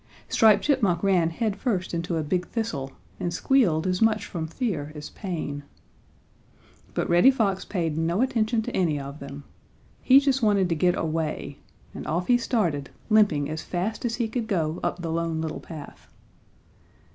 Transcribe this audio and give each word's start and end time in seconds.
Striped 0.29 0.63
Chipmunk 0.63 1.03
ran 1.03 1.29
head 1.29 1.55
first 1.55 1.93
into 1.93 2.17
a 2.17 2.23
big 2.23 2.47
thistle 2.47 2.91
and 3.19 3.31
squealed 3.31 3.85
as 3.85 4.01
much 4.01 4.25
from 4.25 4.47
fear 4.47 4.91
as 4.95 5.11
pain. 5.11 5.61
But 6.95 7.07
Reddy 7.07 7.29
Fox 7.29 7.65
paid 7.65 7.99
no 7.99 8.21
attention 8.23 8.63
to 8.63 8.75
any 8.75 8.99
of 8.99 9.19
them. 9.19 9.43
He 10.01 10.19
just 10.19 10.41
wanted 10.41 10.69
to 10.69 10.75
get 10.75 10.97
away, 10.97 11.59
and 11.93 12.07
off 12.07 12.29
he 12.29 12.39
started, 12.39 12.89
limping 13.11 13.47
as 13.47 13.61
fast 13.61 14.03
as 14.03 14.15
he 14.15 14.27
could 14.27 14.47
go 14.47 14.79
up 14.81 15.03
the 15.03 15.11
Lone 15.11 15.39
Little 15.39 15.59
Path. 15.59 16.07